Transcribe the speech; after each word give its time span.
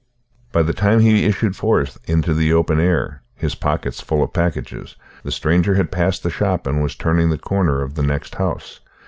By 0.51 0.63
the 0.63 0.73
time 0.73 1.01
he 1.01 1.25
issued 1.25 1.55
forth 1.55 1.99
into 2.09 2.33
the 2.33 2.51
open 2.53 2.79
air, 2.79 3.21
his 3.35 3.53
pockets 3.53 4.01
full 4.01 4.23
of 4.23 4.33
packages, 4.33 4.95
the 5.21 5.29
stranger 5.31 5.75
had 5.75 5.91
passed 5.91 6.23
the 6.23 6.31
shop 6.31 6.65
and 6.65 6.81
was 6.81 6.95
turning 6.95 7.29
the 7.29 7.37
corner 7.37 7.83
of 7.83 7.93
the 7.93 8.01
next 8.01 8.33
house. 8.33 8.79